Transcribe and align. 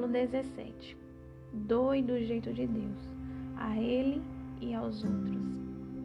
Capítulo 0.00 0.08
17 0.08 0.96
Doe 1.52 2.02
do 2.02 2.18
jeito 2.18 2.54
de 2.54 2.66
Deus, 2.66 3.10
a 3.58 3.76
Ele 3.76 4.22
e 4.58 4.74
aos 4.74 5.04
outros. 5.04 5.42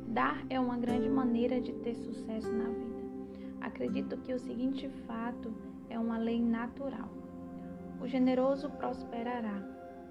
Dar 0.08 0.46
é 0.50 0.60
uma 0.60 0.78
grande 0.78 1.08
maneira 1.08 1.62
de 1.62 1.72
ter 1.72 1.96
sucesso 1.96 2.52
na 2.52 2.66
vida. 2.66 3.04
Acredito 3.62 4.18
que 4.18 4.34
o 4.34 4.40
seguinte 4.40 4.90
fato 5.08 5.54
é 5.90 5.98
uma 5.98 6.18
lei 6.18 6.42
natural. 6.42 7.10
O 8.02 8.06
generoso 8.06 8.70
prosperará. 8.72 9.64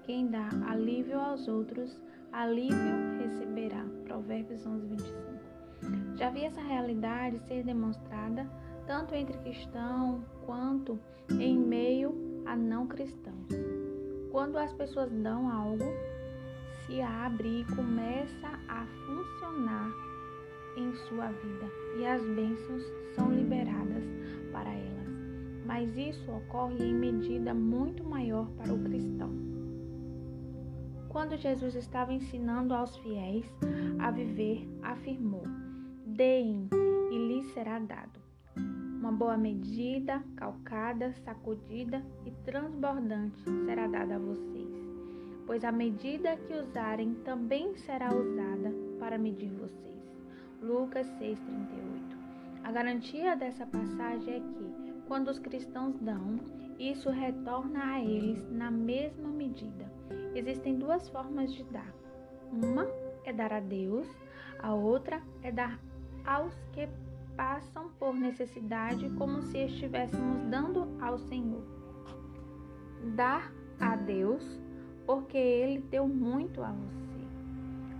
Quem 0.03 0.29
dá 0.29 0.49
alívio 0.67 1.19
aos 1.19 1.47
outros, 1.47 2.01
alívio 2.31 3.19
receberá. 3.19 3.85
Provérbios 4.03 4.65
11, 4.65 4.87
25. 4.87 6.15
Já 6.15 6.31
vi 6.31 6.43
essa 6.43 6.61
realidade 6.61 7.37
ser 7.41 7.63
demonstrada 7.63 8.49
tanto 8.87 9.13
entre 9.13 9.37
cristãos 9.37 10.23
quanto 10.43 10.99
em 11.39 11.55
meio 11.55 12.43
a 12.45 12.55
não 12.55 12.87
cristãos. 12.87 13.74
Quando 14.35 14.57
as 14.57 14.73
pessoas 14.73 15.09
dão 15.09 15.49
algo, 15.49 15.85
se 16.85 17.01
abre 17.01 17.61
e 17.61 17.73
começa 17.73 18.49
a 18.67 18.85
funcionar 19.05 19.89
em 20.75 20.93
sua 21.07 21.27
vida 21.27 21.65
e 21.97 22.05
as 22.05 22.21
bênçãos 22.21 22.83
são 23.15 23.31
liberadas 23.31 24.03
para 24.51 24.73
elas. 24.73 25.07
Mas 25.65 25.95
isso 25.95 26.29
ocorre 26.29 26.83
em 26.83 26.93
medida 26.93 27.53
muito 27.53 28.03
maior 28.03 28.49
para 28.57 28.73
o 28.73 28.83
cristão. 28.83 29.31
Quando 31.07 31.37
Jesus 31.37 31.73
estava 31.73 32.11
ensinando 32.11 32.73
aos 32.73 32.93
fiéis 32.97 33.45
a 33.99 34.11
viver, 34.11 34.67
afirmou: 34.83 35.43
Deem 36.05 36.67
e 37.09 37.17
lhes 37.17 37.53
será 37.53 37.79
dado 37.79 38.24
uma 39.05 39.11
boa 39.11 39.37
medida, 39.37 40.23
calcada, 40.35 41.13
sacudida 41.23 42.03
e 42.25 42.31
transbordante 42.43 43.39
será 43.63 43.85
dada 43.85 44.15
a 44.15 44.19
vocês, 44.19 44.67
pois 45.45 45.63
a 45.63 45.71
medida 45.71 46.35
que 46.37 46.55
usarem 46.55 47.13
também 47.23 47.75
será 47.75 48.09
usada 48.11 48.73
para 48.99 49.19
medir 49.19 49.51
vocês. 49.51 50.01
Lucas 50.59 51.05
6:38. 51.19 52.17
A 52.63 52.71
garantia 52.71 53.35
dessa 53.35 53.67
passagem 53.67 54.33
é 54.33 54.39
que, 54.39 54.93
quando 55.07 55.27
os 55.27 55.37
cristãos 55.37 55.95
dão, 55.99 56.39
isso 56.79 57.11
retorna 57.11 57.93
a 57.93 58.03
eles 58.03 58.49
na 58.51 58.71
mesma 58.71 59.29
medida. 59.29 59.85
Existem 60.33 60.79
duas 60.79 61.07
formas 61.09 61.53
de 61.53 61.63
dar. 61.65 61.93
Uma 62.51 62.87
é 63.23 63.31
dar 63.31 63.53
a 63.53 63.59
Deus, 63.59 64.07
a 64.57 64.73
outra 64.73 65.21
é 65.43 65.51
dar 65.51 65.79
aos 66.25 66.55
que 66.73 66.89
passam 67.35 67.89
por 67.99 68.13
necessidade 68.15 69.09
como 69.11 69.41
se 69.41 69.57
estivéssemos 69.59 70.43
dando 70.49 70.87
ao 71.01 71.17
Senhor. 71.17 71.63
Dar 73.15 73.51
a 73.79 73.95
Deus 73.95 74.43
porque 75.05 75.37
Ele 75.37 75.79
deu 75.79 76.07
muito 76.07 76.63
a 76.63 76.71
você. 76.71 77.05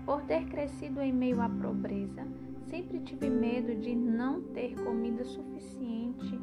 Por 0.06 0.22
ter 0.24 0.46
crescido 0.46 1.02
em 1.02 1.12
meio 1.12 1.42
à 1.42 1.50
pobreza, 1.50 2.26
sempre 2.68 3.00
tive 3.00 3.30
medo 3.30 3.76
de 3.76 3.96
não 3.96 4.42
ter 4.42 4.76
comida 4.84 5.24
suficiente 5.24 6.40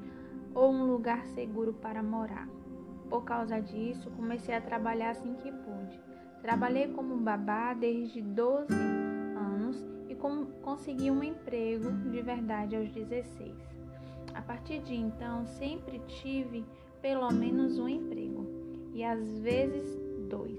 ou 0.54 0.72
um 0.72 0.84
lugar 0.84 1.24
seguro 1.28 1.72
para 1.72 2.02
morar. 2.02 2.48
Por 3.08 3.24
causa 3.24 3.60
disso, 3.60 4.10
comecei 4.12 4.54
a 4.54 4.60
trabalhar 4.60 5.10
assim 5.10 5.34
que 5.34 5.50
pude. 5.50 6.00
Trabalhei 6.40 6.88
como 6.88 7.16
babá 7.16 7.74
desde 7.74 8.20
12 8.20 8.66
com, 8.68 9.01
consegui 10.62 11.10
um 11.10 11.22
emprego 11.22 11.90
de 12.10 12.22
verdade 12.22 12.76
aos 12.76 12.90
16. 12.92 13.52
A 14.32 14.40
partir 14.40 14.78
de 14.80 14.94
então, 14.94 15.44
sempre 15.46 15.98
tive 16.06 16.64
pelo 17.00 17.30
menos 17.32 17.78
um 17.78 17.88
emprego 17.88 18.46
e 18.94 19.02
às 19.02 19.38
vezes 19.40 19.98
dois, 20.28 20.58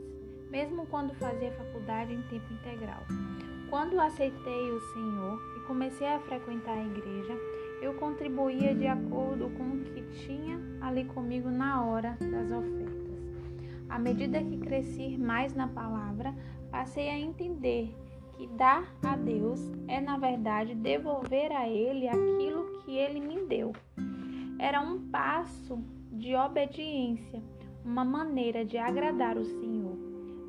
mesmo 0.50 0.86
quando 0.88 1.14
fazia 1.15 1.52
faculdade 1.54 2.14
em 2.14 2.21
tempo 2.23 2.54
integral. 2.54 3.04
Quando 3.70 3.99
aceitei 3.99 4.71
o 4.71 4.82
Senhor 4.93 5.39
e 5.58 5.61
comecei 5.61 6.08
a 6.08 6.20
frequentar 6.20 6.77
a 6.77 6.86
igreja, 6.86 7.33
eu 7.82 7.93
contribuía 7.95 8.76
de 8.76 8.86
acordo 8.86 9.49
com 9.52 9.64
o 9.64 9.80
que 9.80 10.02
tinha 10.26 10.59
ali 10.82 11.05
comigo 11.05 11.49
na 11.49 11.83
hora 11.83 12.17
das 12.20 12.52
ofertas. 12.52 13.04
À 13.89 13.98
medida 13.98 14.43
que 14.43 14.58
cresci 14.58 15.17
mais 15.17 15.54
na 15.54 15.67
palavra, 15.67 16.36
passei 16.70 17.09
a 17.09 17.17
entender 17.17 17.95
que 18.38 18.48
dar 18.48 18.83
a 19.04 19.16
Deus 19.16 19.60
é, 19.88 19.99
na 20.02 20.17
verdade, 20.17 20.76
devolver 20.76 21.52
a 21.52 21.67
Ele 21.67 22.08
aquilo 22.08 22.80
que 22.80 22.98
Ele 22.98 23.20
me 23.20 23.42
deu. 23.45 23.73
Era 24.60 24.82
um 24.82 25.10
passo 25.10 25.83
de 26.11 26.36
obediência, 26.36 27.42
uma 27.83 28.05
maneira 28.05 28.64
de 28.64 28.77
agradar 28.77 29.38
o 29.38 29.45
Senhor. 29.45 29.98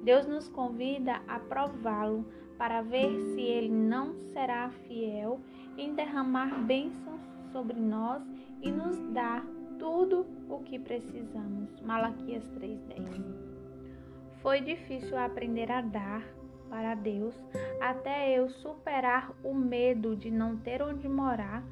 Deus 0.03 0.27
nos 0.27 0.49
convida 0.49 1.23
a 1.27 1.39
prová-lo 1.39 2.27
para 2.59 2.83
ver 2.83 3.11
se 3.35 3.41
Ele 3.41 3.71
não 3.71 4.15
será 4.33 4.71
fiel 4.87 5.41
em 5.77 5.95
derramar 5.95 6.63
bênçãos 6.65 7.21
sobre 7.51 7.79
nós 7.81 8.23
e 8.61 8.71
nos 8.71 8.99
dar 9.13 9.45
tudo 9.79 10.27
o 10.49 10.59
que 10.61 10.79
precisamos. 10.79 11.81
Malaquias 11.81 12.47
3:10. 12.51 13.25
Foi 14.43 14.61
difícil 14.61 15.17
aprender 15.17 15.71
a 15.71 15.81
dar 15.81 16.23
para 16.69 16.95
Deus 16.95 17.35
até 17.81 18.39
eu 18.39 18.49
superar 18.49 19.33
o 19.43 19.55
medo 19.55 20.17
de 20.17 20.31
não 20.31 20.57
ter 20.57 20.83
onde 20.83 21.09
morar 21.09 21.63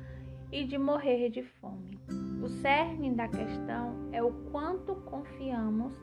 e 0.51 0.65
de 0.65 0.77
morrer 0.77 1.31
de 1.31 1.43
fome. 1.43 1.99
O 2.43 2.49
cerne 2.49 3.11
da 3.15 3.29
questão 3.29 4.09
é 4.13 4.23
o 4.23 4.33
quanto 4.51 4.95
confiamos 4.97 5.95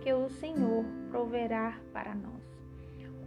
que 0.00 0.12
o 0.12 0.28
Senhor 0.30 0.84
proverá 1.10 1.78
para 1.92 2.14
nós. 2.14 2.47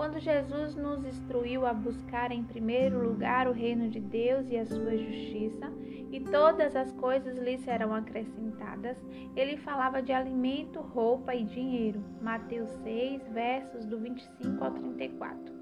Quando 0.01 0.19
Jesus 0.19 0.75
nos 0.75 1.05
instruiu 1.05 1.63
a 1.63 1.75
buscar 1.75 2.31
em 2.31 2.43
primeiro 2.43 3.07
lugar 3.07 3.47
o 3.47 3.51
reino 3.51 3.87
de 3.87 3.99
Deus 3.99 4.49
e 4.49 4.57
a 4.57 4.65
sua 4.65 4.97
justiça, 4.97 5.71
e 6.11 6.19
todas 6.19 6.75
as 6.75 6.91
coisas 6.93 7.37
lhe 7.37 7.59
serão 7.59 7.93
acrescentadas, 7.93 8.97
ele 9.35 9.57
falava 9.57 10.01
de 10.01 10.11
alimento, 10.11 10.79
roupa 10.81 11.35
e 11.35 11.43
dinheiro. 11.43 12.03
Mateus 12.19 12.71
6, 12.83 13.27
versos 13.27 13.85
do 13.85 13.99
25 13.99 14.63
ao 14.63 14.71
34. 14.71 15.53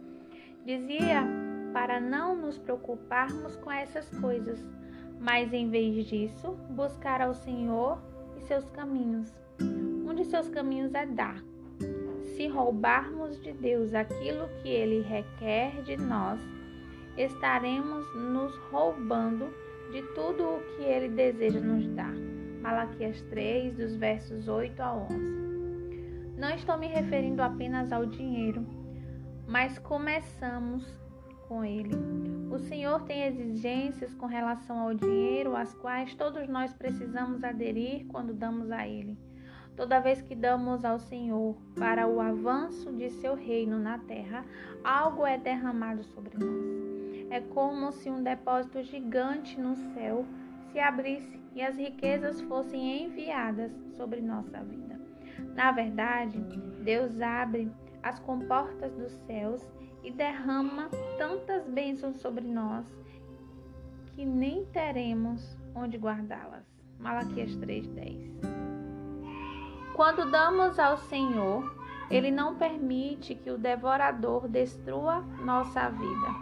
Dizia 0.63 1.21
para 1.73 1.99
não 1.99 2.33
nos 2.33 2.57
preocuparmos 2.57 3.57
com 3.57 3.69
essas 3.69 4.09
coisas, 4.21 4.65
mas 5.19 5.51
em 5.51 5.69
vez 5.69 6.05
disso, 6.05 6.53
buscar 6.69 7.21
ao 7.21 7.33
Senhor 7.33 8.01
e 8.37 8.41
seus 8.43 8.69
caminhos. 8.69 9.37
Um 9.59 10.13
de 10.13 10.23
seus 10.23 10.47
caminhos 10.47 10.93
é 10.93 11.05
dar 11.05 11.43
se 12.39 12.47
roubarmos 12.47 13.37
de 13.41 13.51
Deus 13.51 13.93
aquilo 13.93 14.47
que 14.61 14.69
Ele 14.69 15.01
requer 15.01 15.81
de 15.83 15.97
nós, 15.97 16.39
estaremos 17.17 18.05
nos 18.15 18.55
roubando 18.71 19.53
de 19.91 20.01
tudo 20.15 20.45
o 20.45 20.61
que 20.61 20.83
Ele 20.83 21.09
deseja 21.09 21.59
nos 21.59 21.85
dar. 21.89 22.13
Malaquias 22.61 23.21
3, 23.23 23.75
dos 23.75 23.93
versos 23.97 24.47
8 24.47 24.81
a 24.81 24.95
11. 24.95 25.15
Não 26.37 26.49
estou 26.51 26.77
me 26.77 26.87
referindo 26.87 27.41
apenas 27.41 27.91
ao 27.91 28.05
dinheiro, 28.05 28.65
mas 29.45 29.77
começamos 29.77 30.87
com 31.45 31.65
ele. 31.65 31.91
O 32.49 32.57
Senhor 32.57 33.01
tem 33.01 33.25
exigências 33.25 34.13
com 34.13 34.27
relação 34.27 34.79
ao 34.79 34.93
dinheiro, 34.93 35.57
às 35.57 35.73
quais 35.73 36.15
todos 36.15 36.47
nós 36.47 36.71
precisamos 36.71 37.43
aderir 37.43 38.05
quando 38.07 38.33
damos 38.33 38.71
a 38.71 38.87
Ele. 38.87 39.17
Toda 39.75 39.99
vez 39.99 40.21
que 40.21 40.35
damos 40.35 40.83
ao 40.83 40.99
Senhor 40.99 41.55
para 41.77 42.07
o 42.07 42.19
avanço 42.19 42.91
de 42.91 43.09
seu 43.09 43.35
reino 43.35 43.79
na 43.79 43.97
terra, 43.99 44.45
algo 44.83 45.25
é 45.25 45.37
derramado 45.37 46.03
sobre 46.03 46.37
nós. 46.37 47.31
É 47.31 47.39
como 47.39 47.91
se 47.91 48.09
um 48.09 48.21
depósito 48.21 48.83
gigante 48.83 49.59
no 49.59 49.75
céu 49.93 50.25
se 50.71 50.79
abrisse 50.79 51.39
e 51.53 51.61
as 51.61 51.77
riquezas 51.77 52.41
fossem 52.41 53.05
enviadas 53.05 53.71
sobre 53.95 54.21
nossa 54.21 54.63
vida. 54.63 54.99
Na 55.55 55.71
verdade, 55.71 56.39
Deus 56.83 57.19
abre 57.21 57.71
as 58.03 58.19
comportas 58.19 58.93
dos 58.93 59.11
céus 59.25 59.65
e 60.03 60.11
derrama 60.11 60.89
tantas 61.17 61.67
bênçãos 61.67 62.17
sobre 62.17 62.45
nós 62.45 62.85
que 64.15 64.25
nem 64.25 64.65
teremos 64.65 65.57
onde 65.75 65.97
guardá-las. 65.97 66.65
Malaquias 66.99 67.55
3:10 67.57 68.68
quando 69.99 70.31
damos 70.31 70.79
ao 70.79 70.95
Senhor, 70.95 71.75
Ele 72.09 72.31
não 72.31 72.55
permite 72.55 73.35
que 73.35 73.51
o 73.51 73.57
devorador 73.57 74.47
destrua 74.47 75.19
nossa 75.43 75.89
vida. 75.89 76.35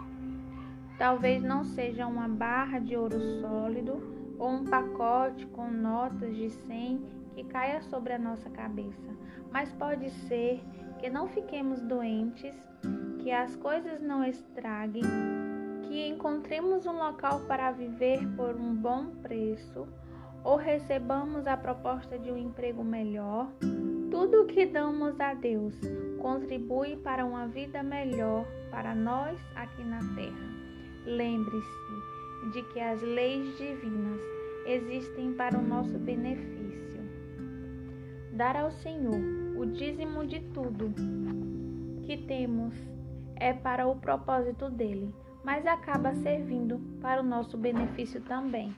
Talvez 0.96 1.42
não 1.42 1.64
seja 1.64 2.06
uma 2.06 2.28
barra 2.28 2.78
de 2.78 2.96
ouro 2.96 3.18
sólido 3.40 4.36
ou 4.38 4.48
um 4.48 4.64
pacote 4.64 5.44
com 5.46 5.72
notas 5.72 6.36
de 6.36 6.50
100 6.50 7.04
que 7.34 7.42
caia 7.42 7.82
sobre 7.82 8.12
a 8.12 8.18
nossa 8.18 8.48
cabeça, 8.48 9.10
mas 9.50 9.72
pode 9.72 10.08
ser 10.08 10.62
que 11.00 11.10
não 11.10 11.26
fiquemos 11.26 11.80
doentes, 11.82 12.54
que 13.18 13.32
as 13.32 13.56
coisas 13.56 14.00
não 14.00 14.22
estraguem, 14.22 15.02
que 15.82 16.06
encontremos 16.06 16.86
um 16.86 16.96
local 16.96 17.40
para 17.48 17.72
viver 17.72 18.24
por 18.36 18.54
um 18.54 18.72
bom 18.72 19.06
preço 19.20 19.88
ou 20.44 20.56
recebamos 20.56 21.46
a 21.46 21.56
proposta 21.56 22.18
de 22.18 22.30
um 22.30 22.36
emprego 22.36 22.82
melhor, 22.82 23.48
Tudo 24.10 24.42
o 24.42 24.46
que 24.46 24.64
damos 24.64 25.20
a 25.20 25.34
Deus 25.34 25.74
contribui 26.20 26.96
para 26.96 27.26
uma 27.26 27.46
vida 27.46 27.82
melhor 27.82 28.46
para 28.70 28.94
nós 28.94 29.38
aqui 29.54 29.84
na 29.84 29.98
terra. 30.14 30.48
Lembre-se 31.04 32.50
de 32.52 32.62
que 32.72 32.80
as 32.80 33.00
leis 33.02 33.56
divinas 33.58 34.20
existem 34.66 35.34
para 35.34 35.58
o 35.58 35.62
nosso 35.62 35.98
benefício. 35.98 37.00
Dar 38.32 38.56
ao 38.56 38.70
Senhor 38.70 39.20
o 39.56 39.66
dízimo 39.66 40.26
de 40.26 40.40
tudo 40.54 40.92
que 42.04 42.16
temos 42.16 42.74
é 43.36 43.52
para 43.52 43.86
o 43.86 43.96
propósito 43.96 44.70
dele, 44.70 45.14
mas 45.44 45.66
acaba 45.66 46.14
servindo 46.14 46.80
para 47.00 47.20
o 47.20 47.24
nosso 47.24 47.58
benefício 47.58 48.22
também. 48.22 48.74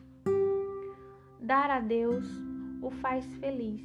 Dar 1.50 1.68
a 1.68 1.80
Deus 1.80 2.24
o 2.80 2.92
faz 2.92 3.26
feliz 3.38 3.82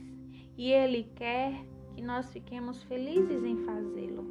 e 0.56 0.72
ele 0.72 1.10
quer 1.16 1.52
que 1.96 2.02
nós 2.04 2.32
fiquemos 2.32 2.84
felizes 2.84 3.44
em 3.44 3.58
fazê-lo. 3.66 4.24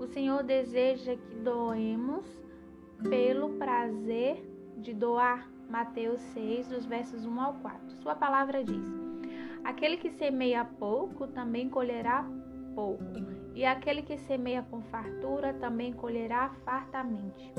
O 0.00 0.08
Senhor 0.08 0.42
deseja 0.42 1.14
que 1.14 1.36
doemos 1.36 2.26
pelo 3.08 3.50
prazer 3.50 4.44
de 4.78 4.92
doar. 4.92 5.48
Mateus 5.68 6.20
6, 6.34 6.66
dos 6.66 6.84
versos 6.84 7.24
1 7.24 7.40
ao 7.40 7.54
4. 7.60 8.02
Sua 8.02 8.16
palavra 8.16 8.64
diz: 8.64 8.84
Aquele 9.62 9.96
que 9.96 10.10
semeia 10.10 10.64
pouco 10.64 11.28
também 11.28 11.68
colherá 11.68 12.28
pouco, 12.74 13.04
e 13.54 13.64
aquele 13.64 14.02
que 14.02 14.18
semeia 14.18 14.66
com 14.68 14.82
fartura 14.82 15.54
também 15.54 15.92
colherá 15.92 16.50
fartamente. 16.64 17.52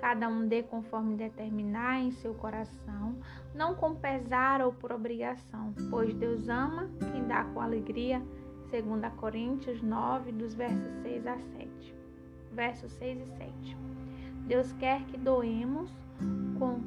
Cada 0.00 0.28
um 0.28 0.46
dê 0.46 0.62
conforme 0.62 1.16
determinar 1.16 2.00
em 2.00 2.10
seu 2.10 2.34
coração, 2.34 3.16
não 3.54 3.74
com 3.74 3.94
pesar 3.94 4.60
ou 4.60 4.72
por 4.72 4.92
obrigação, 4.92 5.72
pois 5.90 6.14
Deus 6.14 6.48
ama 6.48 6.90
quem 7.12 7.24
dá 7.26 7.44
com 7.44 7.60
alegria. 7.60 8.22
2 8.70 9.14
Coríntios 9.14 9.80
9, 9.80 10.32
dos 10.32 10.54
versos 10.54 10.92
6 11.02 11.26
a 11.26 11.38
7. 11.38 11.94
Versos 12.52 12.92
6 12.92 13.20
e 13.20 13.26
7. 13.36 13.76
Deus 14.46 14.72
quer 14.72 15.02
que 15.04 15.16
doemos 15.16 15.90
com 16.58 16.80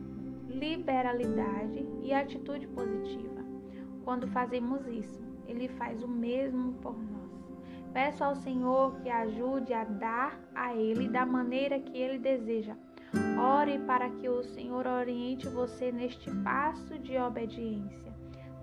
liberalidade 0.50 1.86
e 2.02 2.14
atitude 2.14 2.68
positiva. 2.68 3.44
Quando 4.04 4.28
fazemos 4.28 4.86
isso, 4.88 5.22
Ele 5.48 5.68
faz 5.68 6.04
o 6.04 6.08
mesmo 6.08 6.74
por 6.74 6.94
nós. 6.94 7.28
Peço 7.94 8.24
ao 8.24 8.36
Senhor 8.36 9.00
que 9.02 9.10
ajude 9.10 9.74
a 9.74 9.84
dar 9.84 10.40
a 10.54 10.76
Ele 10.76 11.08
da 11.08 11.26
maneira 11.26 11.80
que 11.80 11.98
Ele 11.98 12.20
deseja. 12.20 12.76
Ore 13.40 13.78
para 13.80 14.10
que 14.10 14.28
o 14.28 14.44
Senhor 14.44 14.88
oriente 14.88 15.48
você 15.48 15.92
neste 15.92 16.32
passo 16.44 16.98
de 16.98 17.18
obediência. 17.18 18.12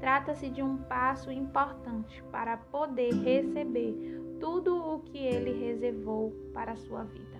Trata-se 0.00 0.50
de 0.50 0.62
um 0.62 0.78
passo 0.78 1.30
importante 1.30 2.22
para 2.32 2.56
poder 2.56 3.14
receber 3.14 3.94
tudo 4.40 4.76
o 4.76 4.98
que 5.00 5.18
Ele 5.18 5.66
reservou 5.66 6.32
para 6.52 6.72
a 6.72 6.76
sua 6.76 7.04
vida. 7.04 7.38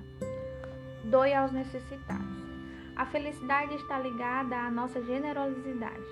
Doe 1.04 1.34
aos 1.34 1.50
necessitados. 1.50 2.44
A 2.96 3.04
felicidade 3.04 3.74
está 3.74 3.98
ligada 3.98 4.56
à 4.56 4.70
nossa 4.70 5.02
generosidade. 5.02 6.06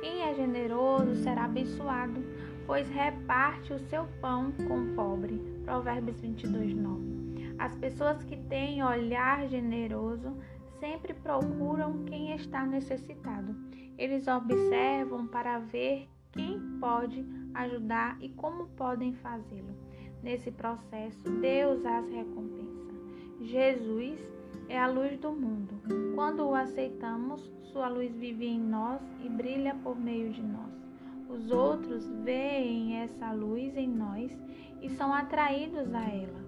Quem 0.00 0.22
é 0.22 0.34
generoso 0.34 1.14
será 1.16 1.44
abençoado, 1.44 2.24
pois 2.66 2.88
reparte 2.88 3.74
o 3.74 3.78
seu 3.78 4.08
pão 4.20 4.50
com 4.66 4.80
o 4.80 4.94
pobre. 4.94 5.38
Provérbios 5.64 6.18
22, 6.20 6.74
9. 6.74 7.12
As 7.58 7.74
pessoas 7.76 8.24
que 8.24 8.36
têm 8.36 8.82
olhar 8.82 9.46
generoso 9.46 10.34
sempre 10.82 11.14
procuram 11.14 12.04
quem 12.06 12.34
está 12.34 12.66
necessitado. 12.66 13.54
Eles 13.96 14.26
observam 14.26 15.28
para 15.28 15.60
ver 15.60 16.08
quem 16.32 16.58
pode 16.80 17.24
ajudar 17.54 18.18
e 18.20 18.28
como 18.30 18.66
podem 18.70 19.14
fazê-lo. 19.14 19.76
Nesse 20.24 20.50
processo, 20.50 21.22
Deus 21.40 21.86
as 21.86 22.08
recompensa. 22.08 22.92
Jesus 23.40 24.18
é 24.68 24.76
a 24.76 24.88
luz 24.88 25.16
do 25.20 25.30
mundo. 25.30 25.80
Quando 26.16 26.44
o 26.48 26.54
aceitamos, 26.54 27.40
sua 27.72 27.88
luz 27.88 28.12
vive 28.16 28.46
em 28.46 28.58
nós 28.58 29.00
e 29.24 29.28
brilha 29.28 29.76
por 29.84 29.96
meio 29.96 30.32
de 30.32 30.42
nós. 30.42 30.72
Os 31.28 31.52
outros 31.52 32.08
veem 32.24 32.96
essa 32.96 33.30
luz 33.30 33.76
em 33.76 33.88
nós 33.88 34.36
e 34.80 34.90
são 34.90 35.14
atraídos 35.14 35.94
a 35.94 36.02
ela, 36.08 36.44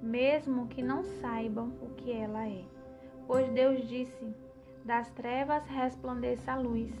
mesmo 0.00 0.68
que 0.68 0.80
não 0.80 1.02
saibam 1.02 1.72
o 1.82 1.90
que 1.96 2.12
ela 2.12 2.46
é. 2.46 2.73
Pois 3.26 3.48
Deus 3.50 3.88
disse: 3.88 4.34
Das 4.84 5.10
trevas 5.10 5.66
resplandeça 5.66 6.52
a 6.52 6.56
luz. 6.56 6.92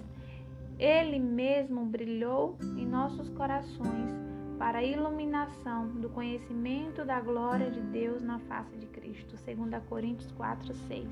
Ele 0.78 1.18
mesmo 1.18 1.84
brilhou 1.84 2.56
em 2.76 2.86
nossos 2.86 3.28
corações 3.30 4.10
para 4.58 4.78
a 4.78 4.84
iluminação 4.84 5.88
do 5.88 6.08
conhecimento 6.08 7.04
da 7.04 7.20
glória 7.20 7.70
de 7.70 7.80
Deus 7.80 8.22
na 8.22 8.38
face 8.40 8.76
de 8.76 8.86
Cristo. 8.86 9.36
2 9.36 9.82
Coríntios 9.88 10.30
4, 10.32 10.74
6. 10.74 11.08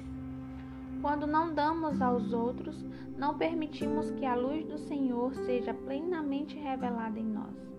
Quando 1.01 1.27
não 1.27 1.53
damos 1.53 2.01
aos 2.01 2.33
outros, 2.33 2.85
não 3.17 3.37
permitimos 3.37 4.11
que 4.13 4.25
a 4.25 4.35
luz 4.35 4.65
do 4.65 4.79
Senhor 4.79 5.35
seja 5.35 5.75
plenamente 5.75 6.57
revelada 6.57 7.19
em 7.19 7.27
nós. 7.27 7.73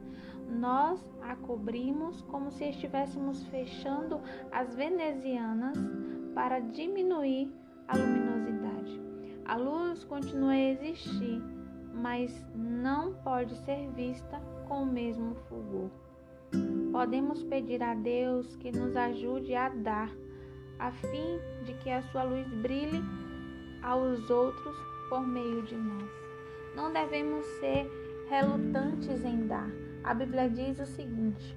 Nós 0.49 0.99
a 1.21 1.35
cobrimos 1.35 2.21
como 2.23 2.51
se 2.51 2.65
estivéssemos 2.65 3.43
fechando 3.45 4.19
as 4.51 4.75
venezianas 4.75 5.77
para 6.33 6.59
diminuir 6.59 7.51
a 7.87 7.97
luminosidade. 7.97 9.01
A 9.45 9.55
luz 9.55 10.03
continua 10.03 10.51
a 10.51 10.71
existir, 10.71 11.41
mas 11.93 12.45
não 12.55 13.13
pode 13.15 13.55
ser 13.65 13.89
vista 13.91 14.41
com 14.67 14.83
o 14.83 14.85
mesmo 14.85 15.35
fulgor. 15.47 15.89
Podemos 16.91 17.43
pedir 17.43 17.81
a 17.81 17.93
Deus 17.93 18.55
que 18.57 18.71
nos 18.71 18.95
ajude 18.95 19.55
a 19.55 19.69
dar, 19.69 20.09
a 20.79 20.91
fim 20.91 21.39
de 21.65 21.73
que 21.75 21.89
a 21.89 22.01
sua 22.03 22.23
luz 22.23 22.47
brilhe 22.61 23.01
aos 23.81 24.29
outros 24.29 24.75
por 25.09 25.25
meio 25.25 25.61
de 25.63 25.75
nós. 25.75 26.09
Não 26.75 26.91
devemos 26.91 27.45
ser 27.59 27.89
relutantes 28.29 29.23
em 29.23 29.45
dar. 29.47 29.69
A 30.03 30.13
Bíblia 30.13 30.49
diz 30.49 30.79
o 30.79 30.85
seguinte 30.85 31.55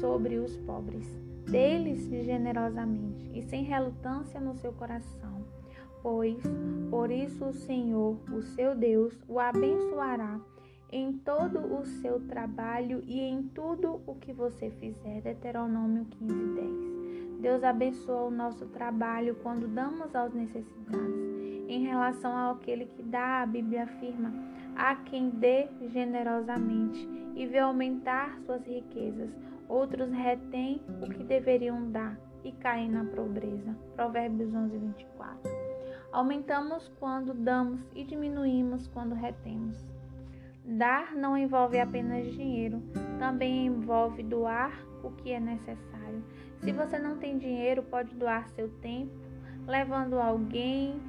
sobre 0.00 0.38
os 0.38 0.56
pobres: 0.58 1.06
deles 1.50 2.08
generosamente 2.24 3.30
e 3.34 3.42
sem 3.42 3.64
relutância 3.64 4.40
no 4.40 4.54
seu 4.54 4.72
coração, 4.72 5.44
pois 6.02 6.42
por 6.90 7.10
isso 7.10 7.44
o 7.46 7.52
Senhor, 7.52 8.18
o 8.32 8.42
seu 8.42 8.74
Deus, 8.74 9.18
o 9.28 9.38
abençoará 9.38 10.40
em 10.90 11.12
todo 11.14 11.58
o 11.58 11.84
seu 11.86 12.20
trabalho 12.20 13.02
e 13.06 13.18
em 13.18 13.42
tudo 13.42 14.02
o 14.06 14.14
que 14.14 14.32
você 14.32 14.70
fizer. 14.70 15.22
Deuteronômio 15.22 16.04
15, 16.04 16.34
10. 16.34 17.40
Deus 17.40 17.64
abençoa 17.64 18.24
o 18.24 18.30
nosso 18.30 18.66
trabalho 18.66 19.34
quando 19.42 19.66
damos 19.66 20.14
aos 20.14 20.32
necessitados. 20.34 21.16
Em 21.66 21.82
relação 21.84 22.50
àquele 22.50 22.84
que 22.84 23.02
dá, 23.02 23.42
a 23.42 23.46
Bíblia 23.46 23.84
afirma: 23.84 24.32
há 24.76 24.94
quem 24.96 25.30
dê 25.30 25.66
generosamente 25.88 27.21
e 27.34 27.46
vê 27.46 27.58
aumentar 27.58 28.38
suas 28.44 28.64
riquezas. 28.66 29.30
Outros 29.68 30.10
retêm 30.10 30.80
o 31.00 31.08
que 31.08 31.24
deveriam 31.24 31.90
dar 31.90 32.18
e 32.44 32.52
caem 32.52 32.90
na 32.90 33.04
pobreza. 33.04 33.76
Provérbios 33.94 34.54
11, 34.54 34.78
24. 34.78 35.50
Aumentamos 36.12 36.88
quando 37.00 37.32
damos 37.32 37.80
e 37.94 38.04
diminuímos 38.04 38.86
quando 38.88 39.14
retemos. 39.14 39.82
Dar 40.64 41.14
não 41.14 41.36
envolve 41.36 41.80
apenas 41.80 42.26
dinheiro, 42.34 42.82
também 43.18 43.66
envolve 43.66 44.22
doar 44.22 44.72
o 45.02 45.10
que 45.10 45.32
é 45.32 45.40
necessário. 45.40 46.22
Se 46.60 46.70
você 46.70 46.98
não 46.98 47.16
tem 47.16 47.38
dinheiro, 47.38 47.82
pode 47.82 48.14
doar 48.14 48.48
seu 48.50 48.68
tempo, 48.80 49.12
levando 49.66 50.20
alguém 50.20 51.00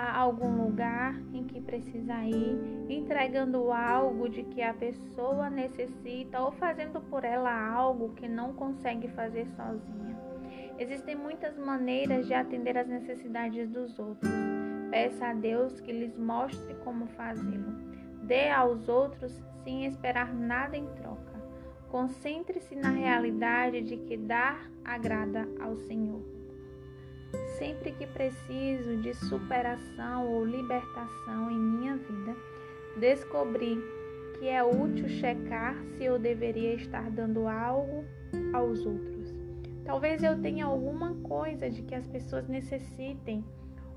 a 0.00 0.18
algum 0.18 0.64
lugar 0.64 1.14
em 1.32 1.44
que 1.44 1.60
precisa 1.60 2.24
ir, 2.24 2.86
entregando 2.88 3.70
algo 3.70 4.28
de 4.28 4.42
que 4.44 4.62
a 4.62 4.72
pessoa 4.72 5.50
necessita 5.50 6.40
ou 6.40 6.52
fazendo 6.52 7.00
por 7.00 7.24
ela 7.24 7.52
algo 7.70 8.14
que 8.14 8.26
não 8.26 8.52
consegue 8.54 9.08
fazer 9.08 9.46
sozinha. 9.48 10.18
Existem 10.78 11.14
muitas 11.14 11.58
maneiras 11.58 12.26
de 12.26 12.32
atender 12.32 12.78
às 12.78 12.88
necessidades 12.88 13.68
dos 13.68 13.98
outros. 13.98 14.30
Peça 14.90 15.26
a 15.28 15.34
Deus 15.34 15.78
que 15.80 15.92
lhes 15.92 16.16
mostre 16.16 16.74
como 16.82 17.06
fazê-lo. 17.08 17.72
Dê 18.22 18.48
aos 18.48 18.88
outros 18.88 19.42
sem 19.62 19.84
esperar 19.84 20.34
nada 20.34 20.76
em 20.76 20.86
troca. 20.94 21.38
Concentre-se 21.90 22.74
na 22.74 22.90
realidade 22.90 23.82
de 23.82 23.96
que 23.98 24.16
dar 24.16 24.70
agrada 24.84 25.46
ao 25.60 25.76
Senhor. 25.76 26.29
Sempre 27.58 27.92
que 27.92 28.06
preciso 28.06 28.96
de 28.96 29.14
superação 29.14 30.26
ou 30.26 30.44
libertação 30.44 31.50
em 31.50 31.58
minha 31.58 31.96
vida, 31.96 32.36
descobri 32.98 33.78
que 34.38 34.48
é 34.48 34.64
útil 34.64 35.08
checar 35.08 35.76
se 35.96 36.04
eu 36.04 36.18
deveria 36.18 36.74
estar 36.74 37.10
dando 37.10 37.46
algo 37.46 38.04
aos 38.54 38.84
outros. 38.86 39.34
Talvez 39.84 40.22
eu 40.22 40.40
tenha 40.40 40.66
alguma 40.66 41.14
coisa 41.16 41.68
de 41.68 41.82
que 41.82 41.94
as 41.94 42.06
pessoas 42.06 42.48
necessitem 42.48 43.44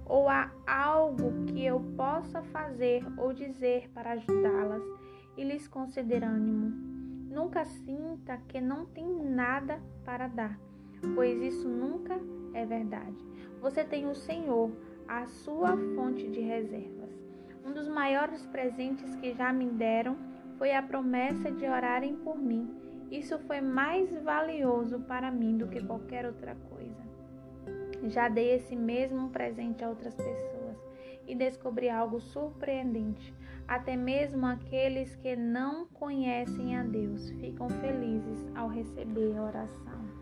ou 0.05 0.27
há 0.27 0.51
algo 0.67 1.45
que 1.45 1.65
eu 1.65 1.79
possa 1.95 2.41
fazer 2.43 3.05
ou 3.17 3.33
dizer 3.33 3.89
para 3.93 4.11
ajudá-las 4.11 4.83
e 5.37 5.43
lhes 5.43 5.67
conceder 5.67 6.23
ânimo. 6.23 6.71
Nunca 7.31 7.65
sinta 7.65 8.37
que 8.47 8.59
não 8.59 8.85
tem 8.85 9.07
nada 9.07 9.81
para 10.03 10.27
dar, 10.27 10.59
pois 11.15 11.41
isso 11.41 11.67
nunca 11.67 12.19
é 12.53 12.65
verdade. 12.65 13.17
Você 13.61 13.83
tem 13.83 14.07
o 14.07 14.15
Senhor, 14.15 14.71
a 15.07 15.25
sua 15.25 15.77
fonte 15.95 16.27
de 16.29 16.41
reservas. 16.41 17.11
Um 17.65 17.71
dos 17.71 17.87
maiores 17.87 18.45
presentes 18.47 19.15
que 19.15 19.33
já 19.33 19.53
me 19.53 19.67
deram 19.67 20.17
foi 20.57 20.73
a 20.73 20.81
promessa 20.81 21.51
de 21.51 21.65
orarem 21.65 22.15
por 22.17 22.37
mim. 22.37 22.69
Isso 23.09 23.37
foi 23.39 23.61
mais 23.61 24.13
valioso 24.21 24.99
para 25.01 25.31
mim 25.31 25.57
do 25.57 25.67
que 25.67 25.81
qualquer 25.83 26.25
outra 26.25 26.55
coisa. 26.69 27.03
Já 28.09 28.27
dei 28.27 28.55
esse 28.55 28.75
mesmo 28.75 29.29
presente 29.29 29.83
a 29.83 29.89
outras 29.89 30.15
pessoas 30.15 30.77
e 31.27 31.35
descobri 31.35 31.89
algo 31.89 32.19
surpreendente. 32.19 33.33
Até 33.67 33.95
mesmo 33.95 34.45
aqueles 34.45 35.15
que 35.15 35.35
não 35.35 35.87
conhecem 35.87 36.75
a 36.75 36.83
Deus 36.83 37.29
ficam 37.31 37.69
felizes 37.69 38.45
ao 38.55 38.67
receber 38.67 39.37
a 39.37 39.43
oração. 39.43 40.12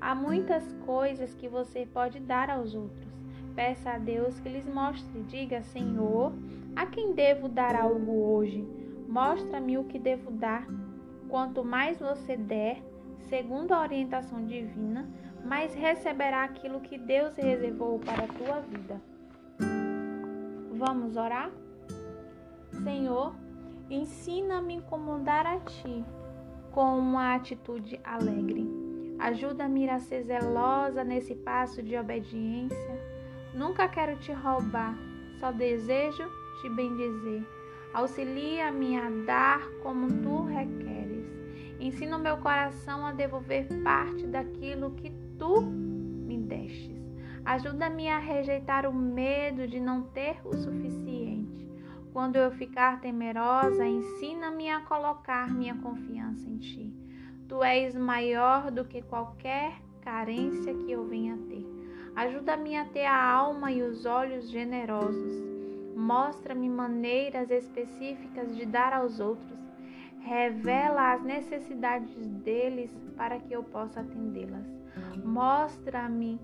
Há 0.00 0.14
muitas 0.14 0.72
coisas 0.84 1.34
que 1.34 1.48
você 1.48 1.86
pode 1.86 2.20
dar 2.20 2.50
aos 2.50 2.74
outros. 2.74 3.12
Peça 3.54 3.92
a 3.92 3.98
Deus 3.98 4.38
que 4.40 4.48
lhes 4.48 4.66
mostre. 4.66 5.22
Diga, 5.22 5.62
Senhor, 5.62 6.32
a 6.74 6.86
quem 6.86 7.12
devo 7.12 7.48
dar 7.48 7.76
algo 7.76 8.12
hoje? 8.32 8.66
Mostra-me 9.08 9.78
o 9.78 9.84
que 9.84 9.98
devo 9.98 10.30
dar. 10.30 10.66
Quanto 11.28 11.64
mais 11.64 11.98
você 12.00 12.36
der, 12.36 12.82
segundo 13.28 13.72
a 13.72 13.80
orientação 13.80 14.44
divina, 14.44 15.08
mais 15.44 15.74
receberá 15.74 16.44
aquilo 16.44 16.80
que 16.80 16.98
Deus 16.98 17.36
reservou 17.36 17.98
para 17.98 18.24
a 18.24 18.28
tua 18.28 18.60
vida. 18.60 19.00
Vamos 20.72 21.16
orar? 21.16 21.50
Senhor, 22.82 23.34
ensina-me 23.88 24.82
como 24.82 25.18
dar 25.20 25.46
a 25.46 25.60
Ti 25.60 26.04
com 26.72 26.98
uma 26.98 27.36
atitude 27.36 28.00
alegre. 28.02 28.83
Ajuda-me 29.18 29.88
a 29.88 29.98
ser 30.00 30.24
zelosa 30.24 31.04
nesse 31.04 31.34
passo 31.34 31.82
de 31.82 31.96
obediência. 31.96 33.00
Nunca 33.54 33.88
quero 33.88 34.16
te 34.18 34.32
roubar, 34.32 34.96
só 35.38 35.52
desejo 35.52 36.24
te 36.60 36.68
bendizer. 36.68 37.46
Auxilia-me 37.92 38.98
a 38.98 39.08
dar 39.24 39.60
como 39.82 40.08
tu 40.20 40.44
requeres. 40.44 41.26
Ensina 41.78 42.16
o 42.16 42.20
meu 42.20 42.38
coração 42.38 43.06
a 43.06 43.12
devolver 43.12 43.68
parte 43.82 44.26
daquilo 44.26 44.92
que 44.92 45.12
tu 45.38 45.62
me 45.62 46.38
destes. 46.38 47.04
Ajuda-me 47.44 48.08
a 48.08 48.18
rejeitar 48.18 48.86
o 48.86 48.92
medo 48.92 49.68
de 49.68 49.78
não 49.78 50.02
ter 50.02 50.40
o 50.44 50.56
suficiente. 50.56 51.68
Quando 52.12 52.36
eu 52.36 52.50
ficar 52.50 53.00
temerosa, 53.00 53.86
ensina-me 53.86 54.70
a 54.70 54.80
colocar 54.80 55.52
minha 55.52 55.76
confiança 55.76 56.48
em 56.48 56.58
ti. 56.58 56.83
Tu 57.48 57.62
és 57.62 57.94
maior 57.94 58.70
do 58.70 58.84
que 58.84 59.02
qualquer 59.02 59.80
carência 60.00 60.74
que 60.74 60.90
eu 60.90 61.04
venha 61.06 61.36
ter. 61.48 61.64
Ajuda-me 62.16 62.76
a 62.76 62.84
ter 62.84 63.06
a 63.06 63.32
alma 63.32 63.72
e 63.72 63.82
os 63.82 64.06
olhos 64.06 64.48
generosos. 64.48 65.42
Mostra-me 65.96 66.68
maneiras 66.68 67.50
específicas 67.50 68.54
de 68.56 68.64
dar 68.64 68.92
aos 68.92 69.20
outros. 69.20 69.58
Revela 70.20 71.12
as 71.12 71.22
necessidades 71.22 72.26
deles 72.26 72.90
para 73.16 73.38
que 73.38 73.52
eu 73.52 73.62
possa 73.62 74.00
atendê-las. 74.00 74.64
Mostra-me 75.24 76.40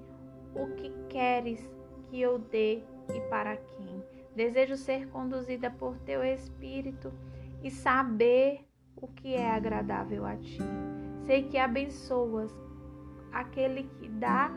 o 0.54 0.66
que 0.74 0.90
queres 1.08 1.60
que 2.08 2.20
eu 2.20 2.38
dê 2.38 2.82
e 3.14 3.20
para 3.28 3.56
quem. 3.56 4.04
Desejo 4.34 4.76
ser 4.76 5.08
conduzida 5.08 5.70
por 5.70 5.98
teu 6.00 6.22
Espírito 6.24 7.12
e 7.62 7.70
saber 7.70 8.64
o 9.00 9.08
que 9.08 9.34
é 9.34 9.50
agradável 9.50 10.26
a 10.26 10.36
ti. 10.36 10.58
Sei 11.26 11.44
que 11.44 11.58
abençoas 11.58 12.52
aquele 13.32 13.84
que 13.84 14.08
dá 14.08 14.50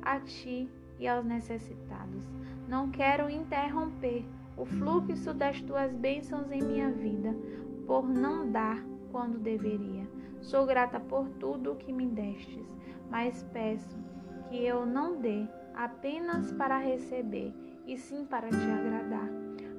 a 0.00 0.20
ti 0.20 0.68
e 0.98 1.08
aos 1.08 1.24
necessitados. 1.24 2.24
Não 2.68 2.90
quero 2.90 3.28
interromper 3.28 4.24
o 4.56 4.64
fluxo 4.64 5.34
das 5.34 5.60
tuas 5.62 5.92
bênçãos 5.92 6.50
em 6.50 6.62
minha 6.62 6.90
vida 6.90 7.34
por 7.86 8.08
não 8.08 8.50
dar 8.50 8.82
quando 9.10 9.38
deveria. 9.38 10.08
Sou 10.40 10.66
grata 10.66 10.98
por 10.98 11.28
tudo 11.40 11.72
o 11.72 11.76
que 11.76 11.92
me 11.92 12.06
destes, 12.06 12.66
mas 13.10 13.42
peço 13.52 13.96
que 14.48 14.64
eu 14.64 14.84
não 14.84 15.20
dê 15.20 15.46
apenas 15.74 16.52
para 16.52 16.78
receber, 16.78 17.54
e 17.86 17.96
sim 17.96 18.24
para 18.24 18.48
te 18.48 18.56
agradar. 18.56 19.01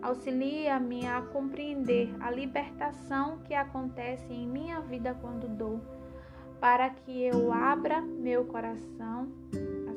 Auxilia-me 0.04 1.08
a 1.08 1.22
compreender 1.22 2.14
a 2.20 2.30
libertação 2.30 3.38
que 3.46 3.54
acontece 3.54 4.34
em 4.34 4.46
minha 4.46 4.82
vida 4.82 5.18
quando 5.22 5.48
dou, 5.48 5.80
para 6.60 6.90
que 6.90 7.24
eu 7.24 7.54
abra 7.54 8.02
meu 8.02 8.44
coração 8.44 9.32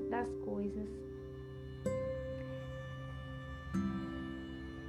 das 0.09 0.33
coisas. 0.45 0.89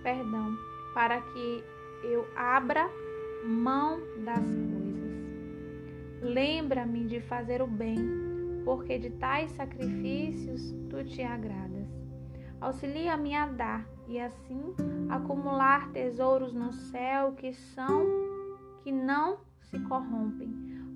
Perdão, 0.04 0.56
para 0.94 1.20
que 1.20 1.64
eu 2.04 2.28
abra 2.36 2.88
mão 3.44 4.00
das 4.24 4.46
coisas. 4.46 5.18
Lembra-me 6.22 7.06
de 7.06 7.22
fazer 7.22 7.60
o 7.64 7.68
bem, 7.68 7.98
porque 8.64 9.00
de 9.00 9.10
tais 9.10 9.50
sacrifícios 9.54 10.76
tu 10.92 11.04
te 11.04 11.24
agradas. 11.24 11.88
Auxilia-me 12.62 13.34
a 13.34 13.48
dar 13.48 13.97
e 14.08 14.20
assim 14.20 14.76
acumular 15.10 15.92
tesouros 15.92 16.54
no 16.54 16.72
céu 16.72 17.34
que 17.34 17.54
são 17.54 18.06
que 18.84 18.92
não 18.92 19.40
se 19.60 19.80
corrompem, 19.80 20.54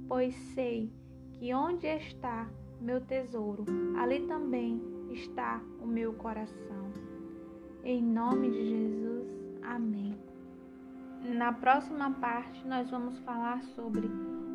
pois 0.08 0.34
sei 0.54 0.92
que 1.34 1.54
onde 1.54 1.88
está 1.88 2.48
meu 2.80 3.02
tesouro, 3.02 3.66
ali 3.98 4.26
também 4.28 4.82
está 5.12 5.62
o 5.82 5.86
meu 5.86 6.14
coração. 6.14 6.92
Em 7.84 8.02
nome 8.02 8.50
de 8.50 8.70
Jesus, 8.70 9.40
amém. 9.62 10.18
Na 11.24 11.52
próxima 11.52 12.12
parte, 12.12 12.66
nós 12.68 12.90
vamos 12.90 13.20
falar 13.20 13.62
sobre 13.64 14.10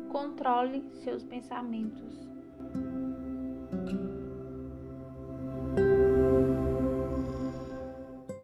controle 0.09 0.83
seus 1.03 1.23
pensamentos. 1.23 2.26